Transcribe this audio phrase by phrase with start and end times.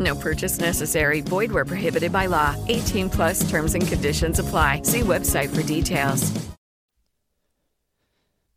[0.00, 1.20] No purchase necessary.
[1.20, 2.56] Void where prohibited by law.
[2.68, 4.80] 18 plus terms and conditions apply.
[4.82, 6.32] See website for details.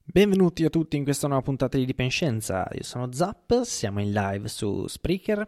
[0.05, 2.67] Benvenuti a tutti in questa nuova puntata di Dipenscenza.
[2.73, 5.47] Io sono Zap, siamo in live su Spreaker.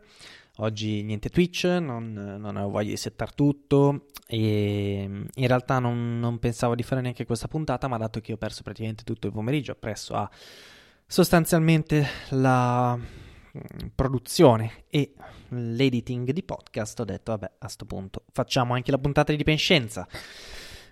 [0.57, 6.39] Oggi niente Twitch, non, non avevo voglia di settare tutto e in realtà non, non,
[6.39, 9.73] pensavo di fare neanche questa puntata, ma dato che ho perso praticamente tutto il pomeriggio
[9.73, 10.27] appresso a
[11.05, 12.97] sostanzialmente la
[13.93, 15.13] produzione e
[15.49, 18.23] l'editing di podcast, ho detto vabbè a questo punto.
[18.31, 20.07] Facciamo anche la puntata di Dipenscenza.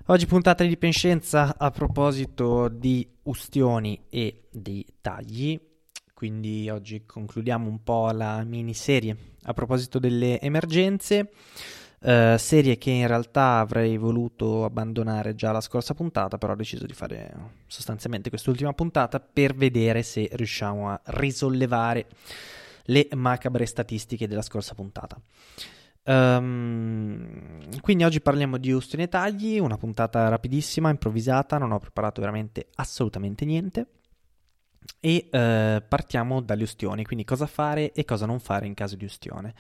[0.08, 5.58] Oggi puntata di Penscenza a proposito di ustioni e di tagli,
[6.14, 11.32] quindi oggi concludiamo un po' la miniserie a proposito delle emergenze,
[12.06, 16.86] eh, serie che in realtà avrei voluto abbandonare già la scorsa puntata, però ho deciso
[16.86, 17.34] di fare
[17.66, 22.08] sostanzialmente quest'ultima puntata per vedere se riusciamo a risollevare
[22.88, 25.18] le macabre statistiche della scorsa puntata.
[26.06, 32.20] Um, quindi oggi parliamo di Houston e tagli, una puntata rapidissima, improvvisata, non ho preparato
[32.20, 33.88] veramente assolutamente niente.
[35.00, 39.06] E uh, partiamo dalle ustioni, quindi cosa fare e cosa non fare in caso di
[39.06, 39.54] ustione.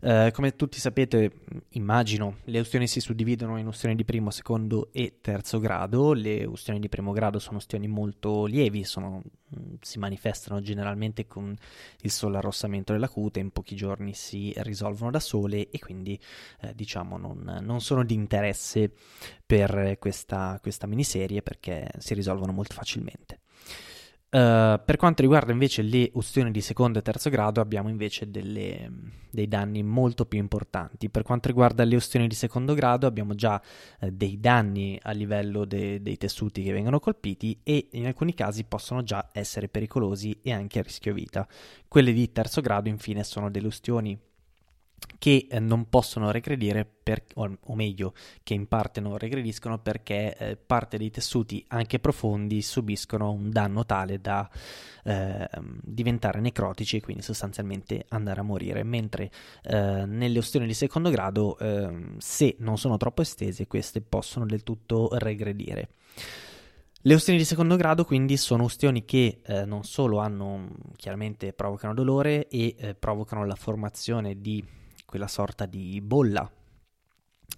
[0.00, 1.32] Uh, come tutti sapete,
[1.70, 6.12] immagino, le ustioni si suddividono in ustioni di primo, secondo e terzo grado.
[6.12, 9.22] Le ustioni di primo grado sono ustioni molto lievi, sono,
[9.58, 11.56] mm, si manifestano generalmente con
[12.02, 16.18] il solo arrossamento della cute, in pochi giorni si risolvono da sole e quindi
[16.60, 18.92] eh, diciamo non, non, sono di interesse
[19.44, 23.40] per questa, questa miniserie perché si risolvono molto facilmente.
[24.30, 28.90] Uh, per quanto riguarda invece le ustioni di secondo e terzo grado abbiamo invece delle,
[29.30, 31.08] dei danni molto più importanti.
[31.08, 33.58] Per quanto riguarda le ustioni di secondo grado abbiamo già
[34.00, 38.64] uh, dei danni a livello de, dei tessuti che vengono colpiti e in alcuni casi
[38.64, 41.48] possono già essere pericolosi e anche a rischio vita.
[41.88, 44.18] Quelle di terzo grado infine sono delle ustioni
[45.18, 50.56] che eh, non possono regredire, per, o, meglio, che in parte non regrediscono perché eh,
[50.56, 54.48] parte dei tessuti anche profondi subiscono un danno tale da
[55.04, 55.48] eh,
[55.82, 59.30] diventare necrotici e quindi sostanzialmente andare a morire, mentre
[59.62, 64.62] eh, nelle ustioni di secondo grado, ehm, se non sono troppo estese, queste possono del
[64.62, 65.88] tutto regredire.
[67.02, 71.94] Le ustioni di secondo grado quindi sono ustioni che eh, non solo hanno chiaramente provocano
[71.94, 74.62] dolore e eh, provocano la formazione di
[75.08, 76.52] quella sorta di bolla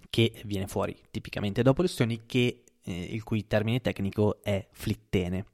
[0.08, 5.46] che viene fuori tipicamente dopo le ustioni, che, eh, il cui termine tecnico è flittene.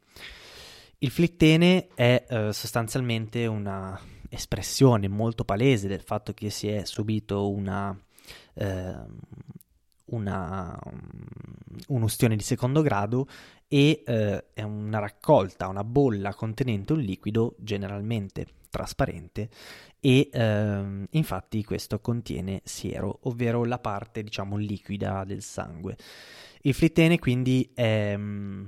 [0.99, 3.99] Il flittene è eh, sostanzialmente una
[4.29, 7.99] espressione molto palese del fatto che si è subito una,
[8.55, 8.95] eh,
[10.07, 10.79] una,
[11.89, 13.27] un'ustione di secondo grado
[13.69, 19.49] e eh, è una raccolta, una bolla contenente un liquido generalmente trasparente
[20.01, 25.97] e ehm, infatti questo contiene siero, ovvero la parte diciamo liquida del sangue.
[26.63, 28.65] Il flittene quindi è mm,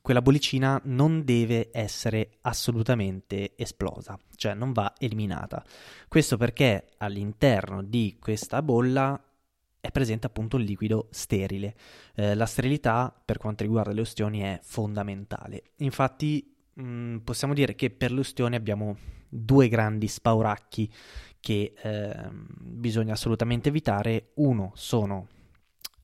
[0.00, 5.64] quella bollicina non deve essere assolutamente esplosa, cioè non va eliminata.
[6.08, 9.20] Questo perché all'interno di questa bolla
[9.82, 11.74] è presente appunto un liquido sterile.
[12.14, 15.72] Eh, la sterilità per quanto riguarda le ustioni è fondamentale.
[15.78, 18.96] Infatti mh, mm, possiamo dire che per le ustioni abbiamo
[19.28, 20.88] due grandi spauracchi
[21.40, 24.30] che eh, bisogna assolutamente evitare.
[24.34, 25.26] Uno sono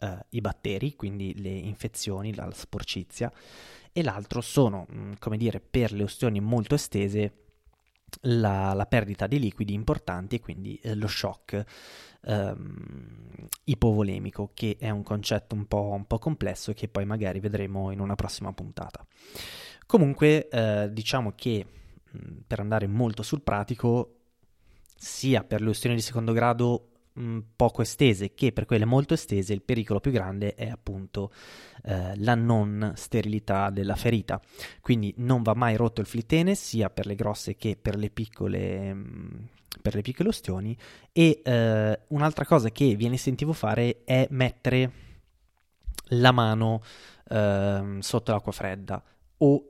[0.00, 3.32] eh, i batteri, quindi le infezioni, la sporcizia,
[3.92, 7.32] e l'altro sono, mh, mm, come dire, per le ostioni molto estese,
[8.22, 11.64] la, la perdita di liquidi importanti e quindi eh, lo shock
[12.22, 17.90] ehm, ipovolemico, che è un concetto un po', un po' complesso che poi magari vedremo
[17.90, 19.04] in una prossima puntata.
[19.86, 21.66] Comunque, eh, diciamo che
[22.46, 24.14] per andare molto sul pratico,
[24.96, 26.88] sia per le ustioni di secondo grado
[27.18, 31.32] mh, poco estese che per quelle molto estese il pericolo più grande è appunto
[31.84, 34.40] eh, la non sterilità della ferita.
[34.80, 38.94] Quindi non va mai rotto il flittene sia per le grosse che per le piccole,
[38.94, 39.48] mh,
[39.82, 40.76] per le piccole ustioni.
[41.12, 44.92] E eh, un'altra cosa che vi sentivo fare è mettere
[46.12, 46.82] la mano
[47.28, 49.02] eh, sotto l'acqua fredda
[49.38, 49.64] o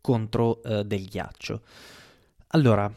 [0.00, 1.62] contro eh, del ghiaccio.
[2.48, 2.92] Allora,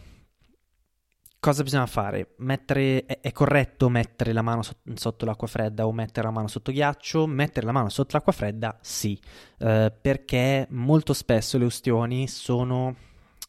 [1.45, 2.33] cosa bisogna fare?
[2.37, 6.47] Mettere, è, è, corretto mettere la mano so, sotto l'acqua fredda o mettere la mano
[6.47, 7.27] sotto ghiaccio?
[7.27, 9.19] Mettere la mano sotto l'acqua fredda, sì,
[9.59, 12.95] eh, perché molto spesso le ustioni sono,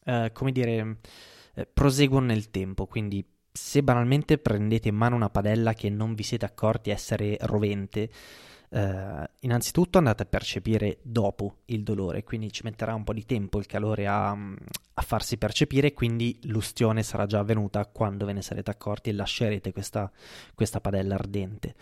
[0.05, 0.97] eh, come dire,
[1.55, 6.21] eh, proseguono nel tempo, quindi se banalmente prendete in mano una padella che non vi
[6.21, 8.11] siete accorti essere rovente,
[8.69, 13.59] eh, innanzitutto andate a percepire dopo il dolore, quindi ci metterà un po' di tempo
[13.59, 18.69] il calore a, a farsi percepire, quindi l'ustione sarà già avvenuta quando ve ne sarete
[18.69, 20.11] accorti e lascerete questa,
[20.53, 21.75] questa padella ardente.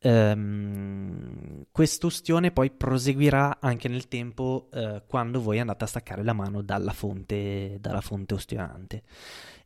[0.00, 6.62] Um, quest'ustione poi proseguirà anche nel tempo uh, quando voi andate a staccare la mano
[6.62, 9.02] dalla fonte, dalla fonte ustionante.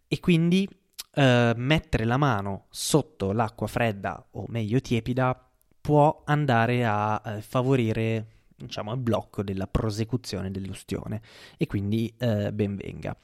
[0.09, 5.52] E quindi uh, mettere la mano sotto l'acqua fredda o meglio tiepida
[5.83, 8.27] può andare a eh, favorire
[8.57, 11.21] diciamo, il blocco della prosecuzione dell'ustione
[11.59, 13.15] e quindi eh, ben venga.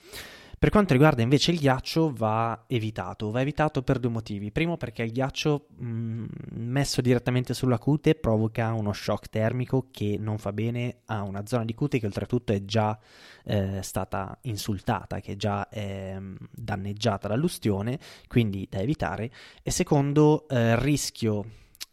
[0.58, 4.50] Per quanto riguarda invece il ghiaccio va evitato, va evitato per due motivi.
[4.50, 10.16] Primo perché il ghiaccio mh, mm, messo direttamente sulla cute provoca uno shock termico che
[10.18, 12.98] non fa bene a una zona di cute che oltretutto è già
[13.44, 17.96] eh, stata insultata, che già è mm, danneggiata dall'ustione,
[18.26, 19.30] quindi da evitare.
[19.62, 21.44] E secondo eh, rischio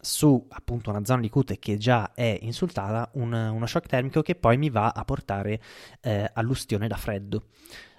[0.06, 4.36] su appunto una zona di cute che già è insultata, un, uno shock termico che
[4.36, 5.60] poi mi va a portare
[6.00, 7.48] eh, all'ustione da freddo.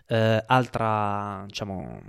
[0.07, 2.01] Eh, altra, diciamo,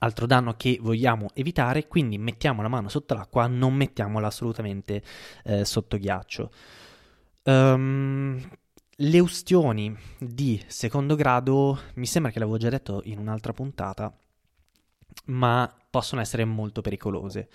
[0.00, 5.02] altro danno che vogliamo evitare, quindi mettiamo la mano sotto l'acqua, non mettiamola assolutamente
[5.44, 6.50] eh, sotto ghiaccio.
[7.44, 8.50] Um,
[8.96, 14.12] le ustioni di secondo grado, mi sembra che l'avevo già detto in un'altra puntata,
[15.26, 17.48] ma possono essere molto pericolose.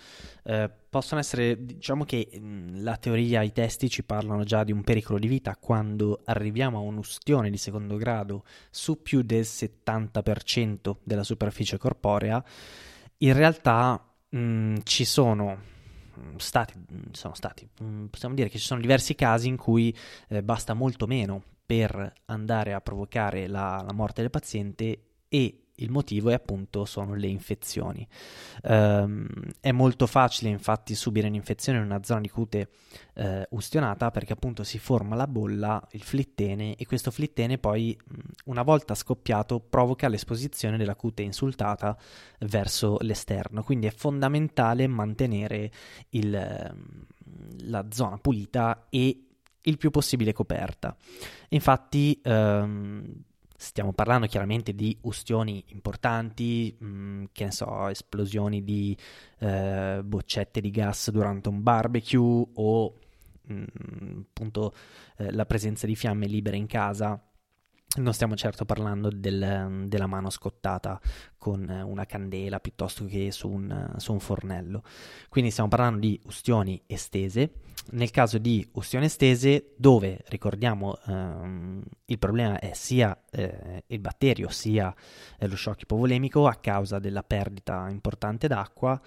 [0.43, 4.83] Eh, possono essere, diciamo che mh, la teoria, i testi ci parlano già di un
[4.83, 11.23] pericolo di vita quando arriviamo a un'ustione di secondo grado su più del 70% della
[11.23, 12.43] superficie corporea.
[13.17, 15.71] In realtà mh, ci sono
[16.37, 16.73] stati,
[17.11, 17.67] sono stati,
[18.09, 19.95] possiamo dire che ci sono diversi casi in cui
[20.27, 25.91] eh, basta molto meno per andare a provocare la, la morte del paziente e il
[25.91, 28.07] motivo è appunto sono le infezioni.
[28.63, 29.27] Um,
[29.59, 32.69] è molto facile infatti subire un'infezione in una zona di cute
[33.15, 37.97] uh, ustionata perché appunto si forma la bolla, il flittene e questo flittene poi
[38.45, 41.97] una volta scoppiato provoca l'esposizione della cute insultata
[42.39, 43.63] verso l'esterno.
[43.63, 45.71] Quindi è fondamentale mantenere
[46.09, 46.75] il,
[47.59, 49.27] la zona pulita e
[49.65, 50.95] il più possibile coperta.
[51.49, 53.03] Infatti um,
[53.63, 58.95] Stiamo parlando chiaramente di ustioni importanti, mh, mm, che ne so, esplosioni di
[59.39, 62.93] eh, boccette di gas durante un barbecue o
[63.41, 64.73] mh, mm, appunto
[65.15, 67.17] eh, la presenza di fiamme libere in casa
[67.95, 70.99] non stiamo certo parlando del, della mano scottata
[71.37, 74.83] con una candela piuttosto che su un, su un, fornello.
[75.29, 77.51] Quindi stiamo parlando di ustioni estese.
[77.91, 84.49] Nel caso di ustioni estese, dove ricordiamo ehm, il problema è sia eh, il batterio
[84.49, 84.93] sia
[85.37, 88.99] eh, lo shock ipovolemico a causa della perdita importante d'acqua,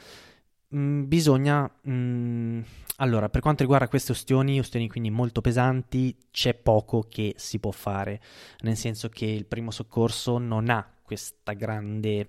[0.76, 2.60] mh, mm, bisogna mh, mm,
[2.98, 7.70] allora, per quanto riguarda queste ustioni, ustioni quindi molto pesanti, c'è poco che si può
[7.70, 8.20] fare,
[8.60, 12.28] nel senso che il primo soccorso non ha questa grande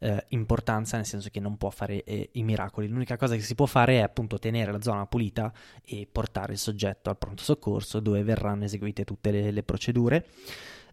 [0.00, 2.88] eh, importanza, nel senso che non può fare eh, i miracoli.
[2.88, 5.50] L'unica cosa che si può fare è appunto tenere la zona pulita
[5.82, 10.26] e portare il soggetto al pronto soccorso dove verranno eseguite tutte le, le procedure.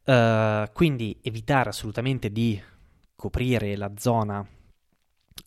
[0.05, 2.59] Uh, quindi evitare assolutamente di
[3.15, 4.47] coprire la zona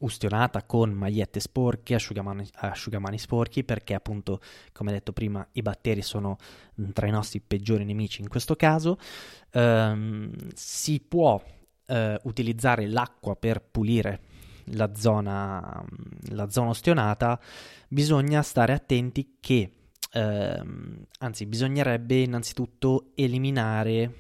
[0.03, 4.41] ustionata con magliette sporche, asciugamani, asciugamani sporchi, perché appunto,
[4.73, 6.37] come detto prima, i batteri sono
[6.93, 8.99] tra i nostri peggiori nemici in questo caso.
[9.53, 11.43] Um, si può
[11.87, 14.21] uh, utilizzare l'acqua per pulire
[14.67, 17.41] la zona, mm, la zona ustionata,
[17.89, 19.73] bisogna stare attenti che,
[20.15, 24.15] uh, anzi, bisognerebbe innanzitutto eliminare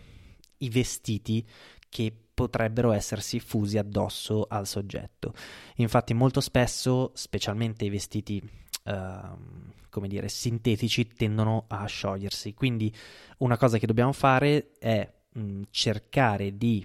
[0.58, 1.44] i vestiti
[1.88, 5.32] che potrebbero essersi fusi addosso al soggetto.
[5.76, 8.42] Infatti molto spesso, specialmente i vestiti
[8.84, 12.92] uh, come dire, sintetici tendono a sciogliersi, quindi
[13.38, 16.84] una cosa che dobbiamo fare è mh, cercare di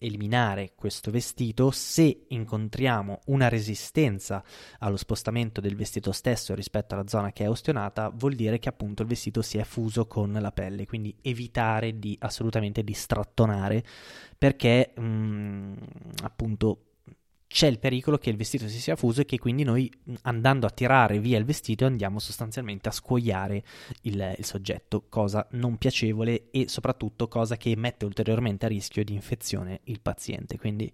[0.00, 4.42] eliminare questo vestito, se incontriamo una resistenza
[4.78, 9.02] allo spostamento del vestito stesso rispetto alla zona che è ostionata, vuol dire che appunto
[9.02, 13.84] il vestito si è fuso con la pelle, quindi evitare di assolutamente di strattonare
[14.36, 15.74] perché mh, mm,
[16.22, 16.89] appunto
[17.52, 19.92] c'è il pericolo che il vestito si sia fuso e che quindi noi
[20.22, 23.64] andando a tirare via il vestito andiamo sostanzialmente a scuoiare
[24.02, 29.14] il, il, soggetto, cosa non piacevole e soprattutto cosa che mette ulteriormente a rischio di
[29.14, 30.58] infezione il paziente.
[30.58, 30.92] Quindi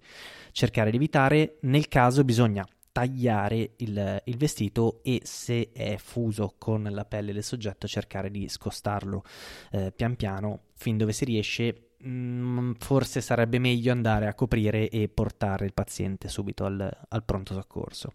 [0.53, 6.85] cercare di evitare, nel caso bisogna tagliare il, il, vestito e se è fuso con
[6.91, 9.23] la pelle del soggetto cercare di scostarlo
[9.73, 15.09] eh, pian piano fin dove si riesce Mm, forse sarebbe meglio andare a coprire e
[15.09, 18.13] portare il paziente subito al, al pronto soccorso.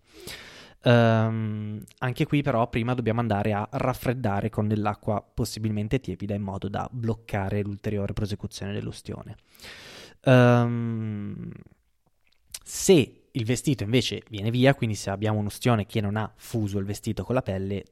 [0.84, 6.68] Um, anche qui però prima dobbiamo andare a raffreddare con dell'acqua possibilmente tiepida in modo
[6.70, 9.36] da bloccare l'ulteriore prosecuzione dell'ustione.
[10.26, 11.52] Um,
[12.64, 16.86] se il vestito invece viene via, quindi se abbiamo un'ustione che non ha fuso il
[16.86, 17.84] vestito con la pelle,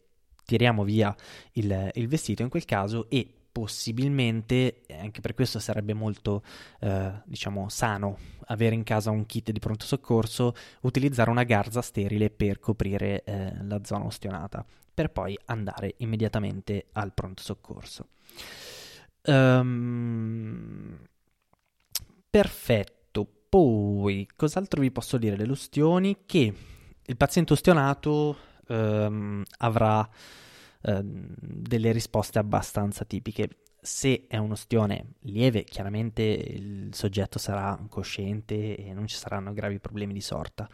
[0.46, 1.16] tiriamo via
[1.54, 6.44] il, il vestito in quel caso e possibilmente, anche per questo sarebbe molto,
[6.80, 12.30] eh, diciamo, sano avere in casa un kit di pronto soccorso, utilizzare una garza sterile
[12.30, 18.08] per coprire eh, la zona ostionata, per poi andare immediatamente al pronto soccorso.
[19.26, 20.98] Um,
[22.30, 23.28] perfetto.
[23.50, 26.20] Poi, cos'altro vi posso dire delle ustioni?
[26.26, 26.54] Che
[27.06, 28.38] il paziente ustionato
[28.68, 30.08] um, avrà
[30.82, 33.50] Ehm, delle risposte abbastanza tipiche.
[33.82, 40.12] Se è un'ostione lieve, chiaramente il soggetto sarà cosciente e non ci saranno gravi problemi
[40.14, 40.68] di sorta.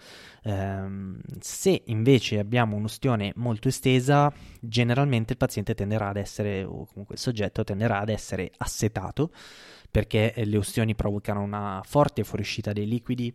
[0.44, 7.14] Um, se invece abbiamo un'ostione molto estesa, generalmente il paziente tenderà ad essere, o comunque
[7.16, 9.32] il soggetto tenderà ad essere assetato
[9.96, 13.34] perché le ustioni provocano una forte fuoriuscita dei liquidi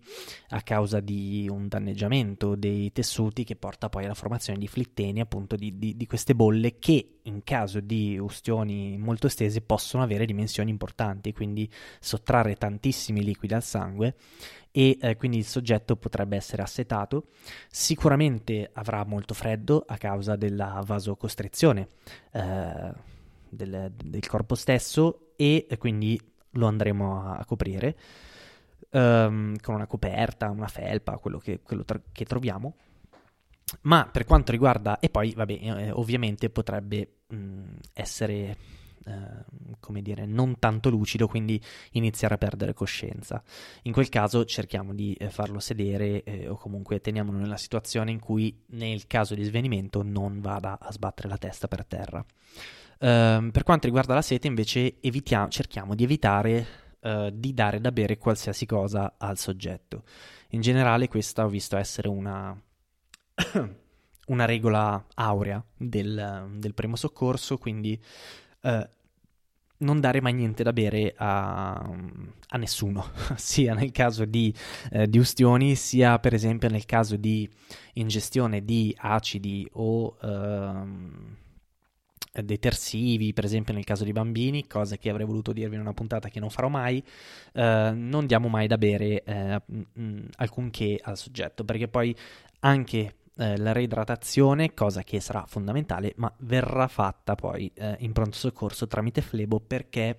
[0.51, 5.57] a causa di un danneggiamento dei tessuti che porta poi alla formazione di flitteni, appunto
[5.57, 10.69] di, di, di queste bolle che in caso di ustioni molto estese possono avere dimensioni
[10.69, 11.67] importanti, quindi
[11.99, 14.17] sottrarre tantissimi liquidi al sangue
[14.71, 17.29] e eh, quindi il soggetto potrebbe essere assetato.
[17.71, 21.89] Sicuramente avrà molto freddo a causa della vasocostrizione
[22.33, 22.93] eh,
[23.49, 26.21] del, del, corpo stesso e quindi
[26.53, 27.97] lo andremo a, a coprire
[28.91, 32.75] um, con una coperta, una felpa, quello, che, quello tra- che, troviamo.
[33.83, 38.57] Ma per quanto riguarda, e poi vabbè, eh, ovviamente potrebbe mh, essere,
[39.05, 39.45] eh,
[39.79, 41.61] come dire, non tanto lucido, quindi
[41.93, 43.43] iniziare a perdere coscienza.
[43.83, 48.19] In quel caso cerchiamo di eh, farlo sedere eh, o comunque teniamolo nella situazione in
[48.19, 52.25] cui nel caso di svenimento non vada a sbattere la testa per terra.
[53.01, 56.67] Uh, per quanto riguarda la sete, invece, evitiamo, cerchiamo di evitare
[57.01, 60.05] uh, di dare da bere qualsiasi cosa al soggetto.
[60.51, 62.55] In generale, questa ho visto essere una,
[64.27, 67.99] una regola aurea del, del, primo soccorso, quindi
[68.63, 68.87] uh,
[69.79, 74.55] non dare mai niente da bere a, a nessuno, sia nel caso di,
[74.91, 77.49] eh, di, ustioni, sia per esempio nel caso di
[77.95, 81.37] ingestione di acidi o ehm,
[82.33, 86.29] detersivi, per esempio nel caso di bambini, cosa che avrei voluto dirvi in una puntata
[86.29, 87.03] che non farò mai,
[87.53, 92.15] eh, non diamo mai da bere eh, mh, alcunché al soggetto, perché poi
[92.61, 98.37] anche eh, la reidratazione, cosa che sarà fondamentale, ma verrà fatta poi eh, in pronto
[98.37, 100.19] soccorso tramite flebo perché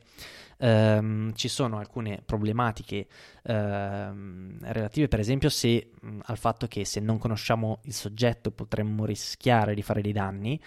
[0.62, 3.08] ehm, ci sono alcune problematiche
[3.44, 9.06] ehm, relative per esempio se, mh, al fatto che se non conosciamo il soggetto potremmo
[9.06, 10.60] rischiare di fare dei danni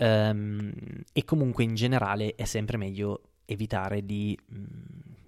[0.00, 0.72] Um,
[1.12, 4.64] e comunque in generale è sempre meglio evitare di mh, mm,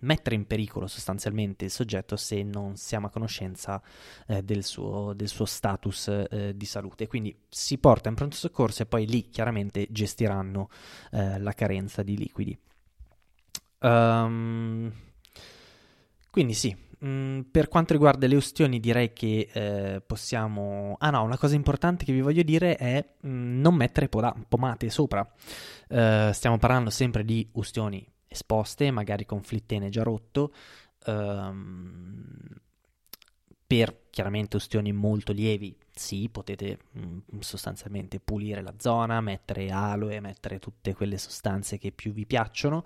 [0.00, 3.82] mettere in pericolo sostanzialmente il soggetto se non siamo a conoscenza
[4.26, 7.06] eh, del, suo, del, suo, status eh, di salute.
[7.06, 10.70] Quindi si porta in pronto soccorso e poi lì chiaramente gestiranno
[11.10, 12.58] eh, la carenza di liquidi.
[13.82, 14.92] Um,
[16.30, 16.74] quindi sì,
[17.04, 20.96] Mm, per quanto riguarda le ustioni, direi che eh, possiamo.
[21.00, 24.34] Ah, no, una cosa importante che vi voglio dire è mh, mm, non mettere poda-
[24.48, 25.28] pomate sopra.
[25.88, 30.52] Uh, stiamo parlando sempre di ustioni esposte, magari con flittene già rotto.
[31.06, 32.46] Um,
[33.72, 40.20] per chiaramente ustioni molto lievi, sì, potete mh, mm, sostanzialmente pulire la zona, mettere aloe,
[40.20, 42.84] mettere tutte quelle sostanze che più vi piacciono,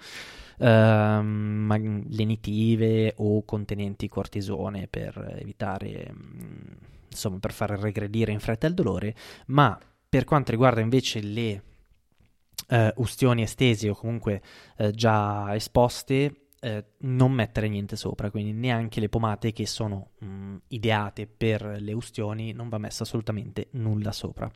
[0.60, 6.72] ehm, lenitive o contenenti cortisone per evitare, mh, mm,
[7.10, 9.16] insomma, per far regredire in fretta il dolore,
[9.46, 9.76] ma
[10.08, 11.62] per quanto riguarda invece le
[12.68, 14.42] Uh, ustioni estesi o comunque
[14.78, 20.26] uh, già esposte, eh, non mettere niente sopra, quindi neanche le pomate che sono mh,
[20.26, 24.50] mm, ideate per le ustioni non va messo assolutamente nulla sopra.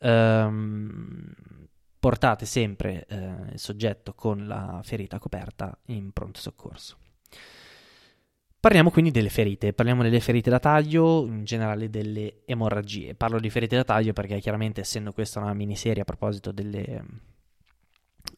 [0.00, 1.32] Um,
[1.98, 6.98] portate sempre eh, il soggetto con la ferita coperta in pronto soccorso.
[8.60, 13.14] Parliamo quindi delle ferite, parliamo delle ferite da taglio, in generale delle emorragie.
[13.14, 17.04] Parlo di ferite da taglio perché chiaramente essendo questa una miniserie a proposito delle,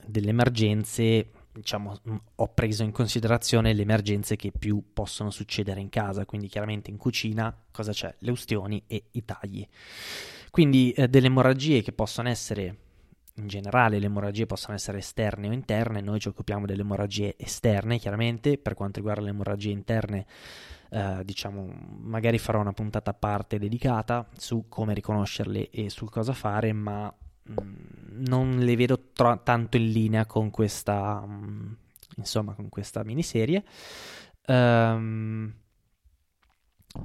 [0.05, 1.99] delle emergenze, diciamo,
[2.35, 6.99] ho preso in considerazione le emergenze che più possono succedere in casa, quindi chiaramente in
[6.99, 8.15] cucina cosa c'è?
[8.19, 9.67] Le ustioni e i tagli.
[10.51, 12.85] Quindi eh, delle emorragie che possono essere
[13.39, 17.99] in generale le emorragie possono essere esterne o interne, noi ci occupiamo delle emorragie esterne,
[17.99, 20.27] chiaramente, per quanto riguarda le emorragie interne,
[20.89, 21.69] eh, diciamo,
[22.01, 27.15] magari farò una puntata a parte dedicata su come riconoscerle e su cosa fare, ma
[28.19, 31.73] non le vedo tro- tanto in linea con questa, mm,
[32.17, 33.65] insomma, con questa miniserie.
[34.47, 35.53] Um,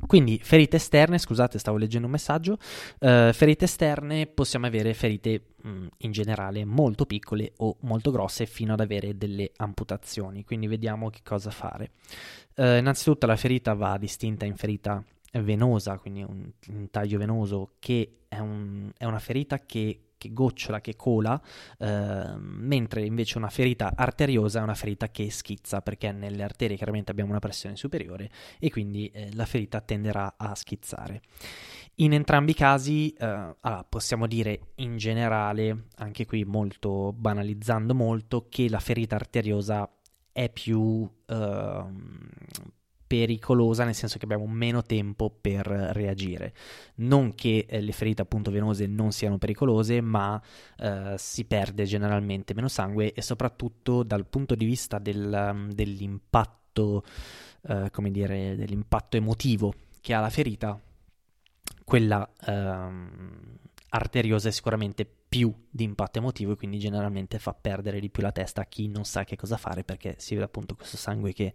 [0.08, 2.58] quindi ferite esterne, scusate, stavo leggendo un messaggio.
[3.00, 8.46] Uh, ferite esterne possiamo avere ferite mh, mm, in generale molto piccole o molto grosse
[8.46, 10.46] fino ad avere delle amputazioni.
[10.46, 11.92] Quindi vediamo che cosa fare.
[12.56, 18.24] Uh, innanzitutto la ferita va distinta in ferita venosa, quindi un, un taglio venoso che
[18.28, 21.42] è, un, è una ferita che che gocciola, che cola,
[21.80, 27.10] eh, mentre invece una ferita arteriosa è una ferita che schizza, perché nelle arterie chiaramente
[27.10, 31.22] abbiamo una pressione superiore e quindi eh, la ferita tenderà a schizzare.
[31.96, 38.46] In entrambi i casi, eh, allora, possiamo dire in generale, anche qui molto banalizzando molto,
[38.48, 39.90] che la ferita arteriosa
[40.32, 42.30] è più ehm,
[43.12, 46.54] pericolosa, nel senso che abbiamo meno tempo per reagire.
[46.96, 50.42] Non che eh, le ferite appunto venose non siano pericolose, ma
[50.78, 57.04] eh, si perde generalmente meno sangue e soprattutto dal punto di vista del, dell'impatto,
[57.68, 60.80] eh, come dire, dell'impatto emotivo che ha la ferita,
[61.84, 63.58] quella ehm,
[63.94, 68.32] arteriosa è sicuramente più di impatto emotivo e quindi generalmente fa perdere di più la
[68.32, 71.54] testa a chi non sa che cosa fare perché si vede appunto questo sangue che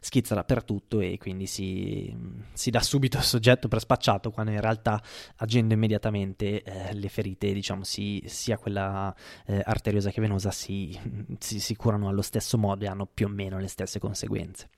[0.00, 2.14] schizza dappertutto e quindi si,
[2.52, 5.02] si dà subito il soggetto per spacciato quando in realtà
[5.36, 9.14] agendo immediatamente eh, le ferite diciamo si, sia quella
[9.46, 10.98] eh, arteriosa che venosa si,
[11.38, 14.68] si curano allo stesso modo e hanno più o meno le stesse conseguenze.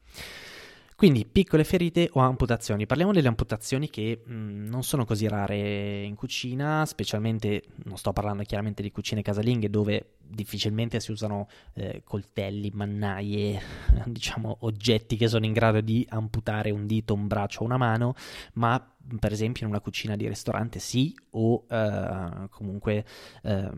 [0.96, 2.86] Quindi piccole ferite o amputazioni.
[2.86, 8.14] Parliamo delle amputazioni che mh, mm, non sono così rare in cucina, specialmente non sto
[8.14, 13.60] parlando chiaramente di cucine casalinghe dove difficilmente si usano eh, coltelli, mannaie,
[14.06, 18.14] diciamo oggetti che sono in grado di amputare un dito, un braccio o una mano,
[18.54, 18.82] ma
[19.20, 23.04] per esempio in una cucina di ristorante sì o eh, comunque
[23.42, 23.70] eh,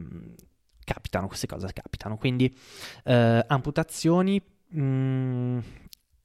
[0.85, 2.17] capitano, queste cose capitano.
[2.17, 2.57] Quindi
[3.03, 5.59] eh, amputazioni mh, mm,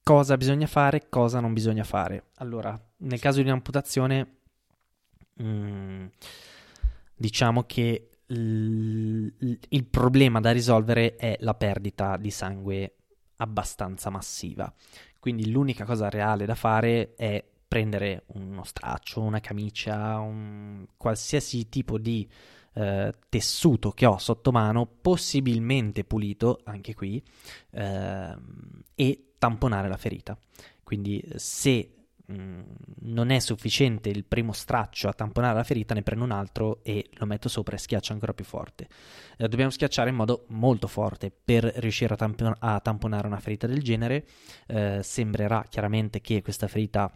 [0.04, 2.26] cosa bisogna fare, cosa non bisogna fare.
[2.36, 4.36] Allora, nel caso di un'amputazione,
[5.42, 6.06] mm,
[7.16, 12.96] diciamo che il problema da risolvere è la perdita di sangue
[13.38, 14.72] abbastanza massiva.
[15.20, 21.98] Quindi l'unica cosa reale da fare è prendere uno straccio, una camicia, un qualsiasi tipo
[21.98, 22.28] di
[22.74, 27.24] eh, tessuto che ho sotto mano, possibilmente pulito, anche qui,
[27.72, 28.36] eh,
[28.96, 30.38] e tamponare la ferita.
[30.84, 31.90] Quindi se
[32.28, 32.62] mh, mm,
[33.02, 37.10] non è sufficiente il primo straccio a tamponare la ferita, ne prendo un altro e
[37.16, 38.88] lo metto sopra e schiaccio ancora più forte.
[39.36, 43.68] Eh, dobbiamo schiacciare in modo molto forte per riuscire a, tampon- a tamponare una ferita
[43.68, 44.26] del genere.
[44.66, 47.12] Eh, sembrerà chiaramente che questa ferita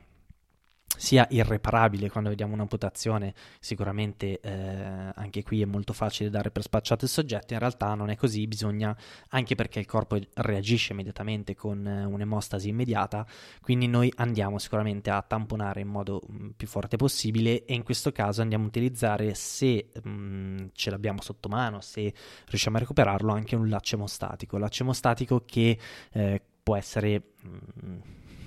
[0.98, 7.06] sia irreparabile quando vediamo un'amputazione, sicuramente eh, anche qui è molto facile dare per spacciato
[7.06, 8.98] il soggetto, in realtà non è così, bisogna,
[9.30, 13.26] anche perché il corpo reagisce immediatamente con eh, un'emostasi immediata,
[13.62, 17.84] quindi noi andiamo sicuramente a tamponare in modo mh, mm, più forte possibile e in
[17.84, 22.12] questo caso andiamo a utilizzare, se mh, mm, ce l'abbiamo sotto mano, se
[22.48, 25.78] riusciamo a recuperarlo, anche un laccio emostatico, laccio emostatico che
[26.12, 27.22] eh, può essere...
[27.44, 28.00] Mh, mm,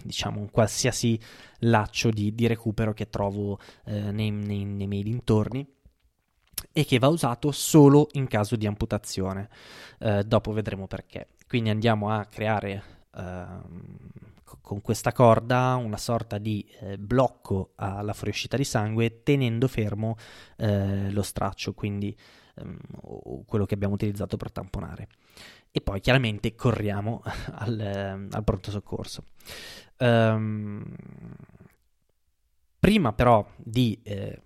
[0.03, 1.19] diciamo un qualsiasi
[1.61, 5.67] laccio di, di recupero che trovo eh, nei, nei, nei miei dintorni
[6.73, 9.49] e che va usato solo in caso di amputazione.
[9.99, 11.29] Eh, dopo vedremo perché.
[11.49, 12.83] Quindi andiamo a creare
[13.17, 13.47] eh,
[14.61, 20.17] con questa corda una sorta di eh, blocco alla fuoriuscita di sangue tenendo fermo
[20.57, 22.17] eh, lo straccio, quindi
[22.57, 25.09] ehm, quello che abbiamo utilizzato per tamponare
[25.73, 27.23] e poi chiaramente corriamo
[27.55, 29.25] al, al pronto soccorso.
[29.99, 30.85] Um,
[32.79, 34.41] prima però di eh,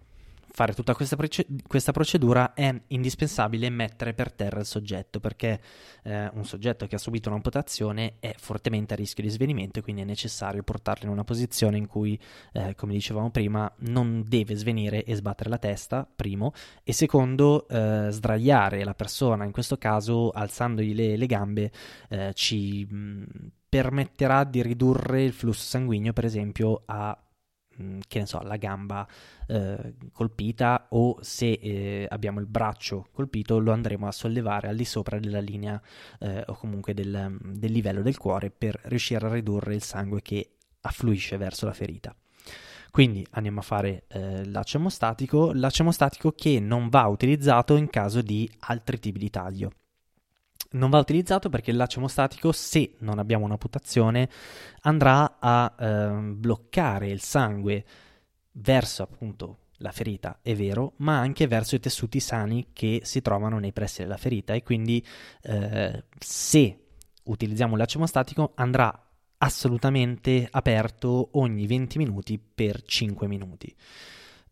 [0.55, 5.61] fare tutta questa, prece- questa, procedura è indispensabile mettere per terra il soggetto perché
[6.05, 10.03] eh, un soggetto che ha subito un'amputazione è fortemente a rischio di svenimento e quindi
[10.03, 12.17] è necessario portarlo in una posizione in cui,
[12.53, 16.53] eh, come dicevamo prima, non deve svenire e sbattere la testa, primo,
[16.85, 21.73] e secondo, eh, sdraiare la persona, in questo caso alzandogli le, le gambe,
[22.11, 23.25] eh, ci mh,
[23.69, 27.24] permetterà di ridurre il flusso sanguigno, per esempio, a Mm,
[28.07, 29.07] che ne so, la gamba
[29.47, 34.85] eh, colpita o se eh, abbiamo il braccio colpito lo andremo a sollevare al di
[34.85, 35.81] sopra della linea
[36.21, 40.51] eh, o comunque del, del, livello del cuore per riuscire a ridurre il sangue che
[40.83, 42.15] affluisce verso la ferita.
[42.91, 49.01] Quindi andiamo a fare eh, l'acemostatico, l'acemostatico che non va utilizzato in caso di altri
[49.01, 49.73] tipi di taglio
[50.75, 54.29] non va utilizzato perché il laccio emostatico, se non abbiamo una putazione,
[54.83, 57.85] andrà a eh, bloccare il sangue
[58.53, 63.59] verso appunto la ferita, è vero, ma anche verso i tessuti sani che si trovano
[63.59, 65.05] nei pressi della ferita e quindi
[65.43, 66.79] eh, se
[67.25, 68.99] utilizziamo il laccio emostatico andrà
[69.39, 73.75] assolutamente aperto ogni 20 minuti per 5 minuti.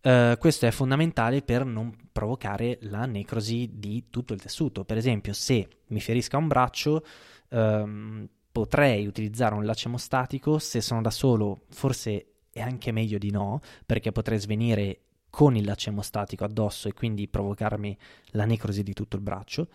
[0.03, 4.85] Uh, questo è fondamentale per non provocare la necrosi di tutto il tessuto.
[4.85, 7.05] Per esempio, se mi ferisca un braccio,
[7.51, 10.59] um, potrei utilizzare un laccio emostatico.
[10.59, 15.65] Se sono da solo, forse è anche meglio di no, perché potrei svenire con il
[15.65, 17.97] laccio emostatico addosso e quindi provocarmi
[18.33, 19.69] la necrosi di tutto il braccio.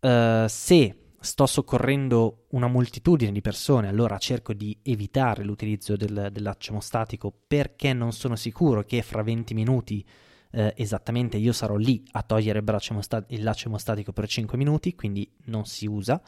[0.00, 7.32] Uh, se sto soccorrendo una moltitudine di persone, allora cerco di evitare l'utilizzo del, dell'accemostatico
[7.46, 10.04] perché non sono sicuro che fra 20 minuti
[10.52, 15.64] eh, esattamente io sarò lì a togliere il, laccio emostatico per 5 minuti, quindi non
[15.64, 16.20] si usa.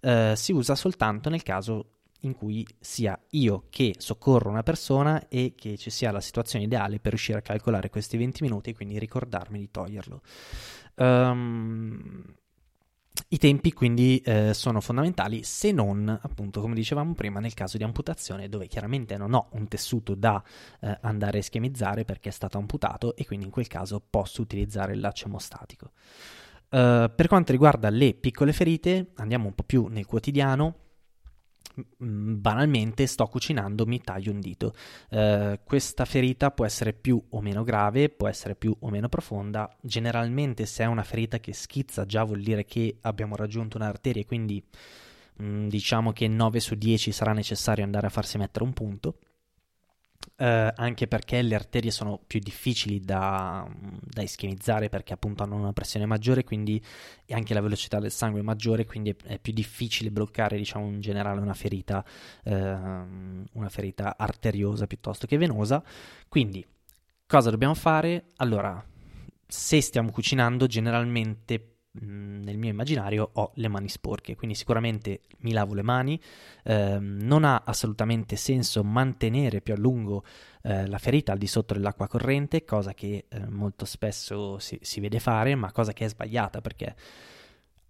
[0.00, 1.88] Eh, si usa soltanto nel caso
[2.20, 6.98] in cui sia io che soccorro una persona e che ci sia la situazione ideale
[6.98, 10.20] per riuscire a calcolare questi 20 minuti e quindi ricordarmi di toglierlo.
[10.96, 12.22] Um,
[13.28, 17.84] i tempi quindi eh, sono fondamentali se non, appunto, come dicevamo prima, nel caso di
[17.84, 20.42] amputazione dove chiaramente non ho un tessuto da
[20.80, 24.94] eh, andare a ischemizzare perché è stato amputato e quindi in quel caso posso utilizzare
[24.94, 25.92] il laccio emostatico.
[26.70, 30.83] Uh, per quanto riguarda le piccole ferite, andiamo un po' più nel quotidiano.
[31.96, 34.74] Banalmente sto cucinando, mi taglio un dito.
[35.10, 39.68] Uh, questa ferita può essere più o meno grave, può essere più o meno profonda.
[39.80, 44.62] Generalmente, se è una ferita che schizza, già vuol dire che abbiamo raggiunto un'arteria quindi
[45.42, 49.16] mm, diciamo che 9 su 10 sarà necessario andare a farsi mettere un punto.
[50.36, 53.64] Uh, anche perché le arterie sono più difficili da,
[54.00, 56.82] da, ischemizzare perché appunto hanno una pressione maggiore quindi
[57.24, 60.86] e anche la velocità del sangue è maggiore quindi è, è più difficile bloccare diciamo
[60.86, 62.04] in generale una ferita
[62.42, 65.82] uh, una ferita arteriosa piuttosto che venosa.
[66.28, 66.66] Quindi
[67.26, 68.32] cosa dobbiamo fare?
[68.36, 68.84] Allora
[69.46, 75.74] se stiamo cucinando generalmente nel mio immaginario ho le mani sporche, quindi sicuramente mi lavo
[75.74, 76.20] le mani,
[76.64, 80.24] eh, non ha assolutamente senso mantenere più a lungo
[80.62, 85.00] eh, la ferita al di sotto dell'acqua corrente, cosa che eh, molto spesso si, si,
[85.00, 86.94] vede fare, ma cosa che è sbagliata perché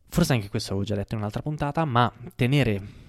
[0.09, 3.03] forse anche questo l'avevo già detto in un'altra puntata, ma tenere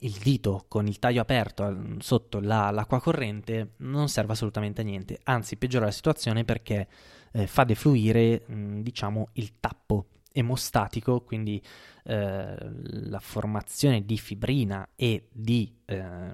[0.00, 5.18] il dito con il taglio aperto sotto la, l'acqua corrente non serve assolutamente a niente,
[5.24, 6.88] anzi peggiora la situazione perché
[7.32, 11.62] eh, fa defluire mh, diciamo il tappo emostatico, quindi
[12.04, 16.30] eh, la formazione di fibrina e di eh,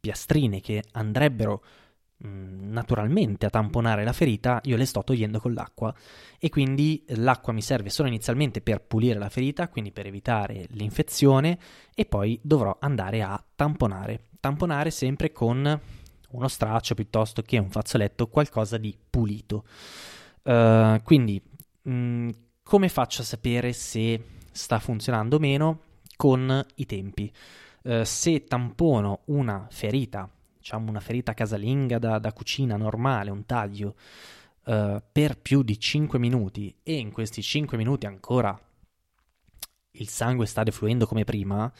[0.00, 1.62] piastrine che andrebbero
[2.20, 5.94] naturalmente a tamponare la ferita, io le sto togliendo con l'acqua
[6.38, 11.58] e quindi l'acqua mi serve solo inizialmente per pulire la ferita, quindi per evitare l'infezione
[11.94, 14.22] e poi dovrò andare a tamponare.
[14.40, 15.80] Tamponare sempre con
[16.30, 19.64] uno straccio piuttosto che un fazzoletto, qualcosa di pulito.
[20.48, 21.42] Uh, quindi
[21.82, 22.30] mh,
[22.62, 25.80] come faccio a sapere se sta funzionando o meno?
[26.16, 27.30] Con i tempi.
[27.82, 33.94] Uh, se tampono una ferita diciamo una ferita casalinga da, da cucina normale, un taglio,
[34.64, 38.58] uh, per più di 5 minuti e in questi 5 minuti ancora
[39.92, 41.70] il sangue sta defluendo come prima,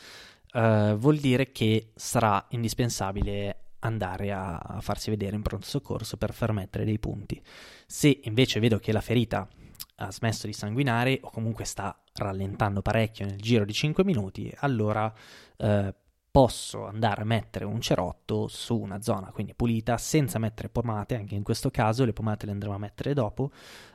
[0.52, 6.84] vuol dire che sarà indispensabile andare a, farsi vedere in pronto soccorso per far mettere
[6.84, 7.40] dei punti.
[7.86, 9.48] Se invece vedo che la ferita
[9.96, 15.12] ha smesso di sanguinare o comunque sta rallentando parecchio nel giro di 5 minuti, allora
[15.56, 15.94] eh,
[16.30, 21.34] posso andare a mettere un cerotto su una zona quindi pulita senza mettere pomate, anche
[21.34, 23.50] in questo caso le pomate le andremo a mettere dopo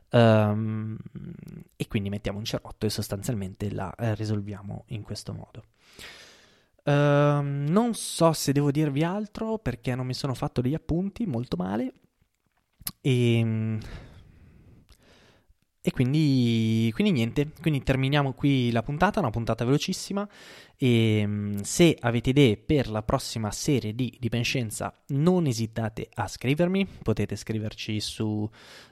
[0.10, 0.98] um,
[1.76, 5.64] e quindi mettiamo un cerotto e sostanzialmente la eh, risolviamo in questo modo.
[6.86, 11.56] Uh, non so se devo dirvi altro perché non mi sono fatto degli appunti molto
[11.56, 11.94] male.
[13.02, 13.80] E ehm,
[15.86, 20.26] e quindi, quindi niente, quindi terminiamo qui la puntata, una puntata velocissima
[20.84, 26.86] e mm, se avete idee per la prossima serie di Dipenscienza non esitate a scrivermi,
[27.02, 28.26] potete scriverci su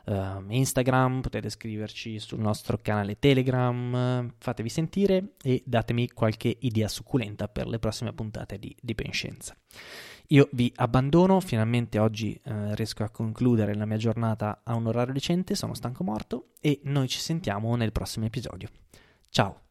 [0.05, 0.15] uh,
[0.47, 7.67] Instagram, potete scriverci sul nostro canale Telegram, fatevi sentire e datemi qualche idea succulenta per
[7.67, 9.53] le prossime puntate di Dipenscienza.
[10.27, 15.11] Io vi abbandono, finalmente oggi eh, riesco a concludere la mia giornata a un orario
[15.11, 18.69] decente, sono stanco morto e noi ci sentiamo nel prossimo episodio.
[19.27, 19.70] Ciao!